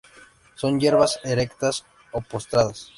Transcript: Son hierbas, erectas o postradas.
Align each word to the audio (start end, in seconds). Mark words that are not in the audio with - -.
Son 0.55 0.79
hierbas, 0.79 1.19
erectas 1.23 1.85
o 2.11 2.21
postradas. 2.21 2.89